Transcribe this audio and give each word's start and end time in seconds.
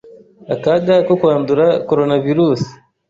akaga 0.53 0.95
ko 1.07 1.13
kwandura 1.21 1.65
Coronavirus 1.89 2.61